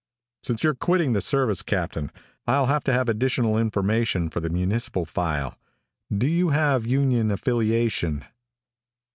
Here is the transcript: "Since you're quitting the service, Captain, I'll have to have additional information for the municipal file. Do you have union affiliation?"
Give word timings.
"Since 0.41 0.63
you're 0.63 0.73
quitting 0.73 1.13
the 1.13 1.21
service, 1.21 1.61
Captain, 1.61 2.11
I'll 2.47 2.65
have 2.65 2.83
to 2.85 2.91
have 2.91 3.07
additional 3.07 3.55
information 3.55 4.31
for 4.31 4.39
the 4.39 4.49
municipal 4.49 5.05
file. 5.05 5.59
Do 6.11 6.25
you 6.25 6.49
have 6.49 6.87
union 6.87 7.29
affiliation?" 7.29 8.25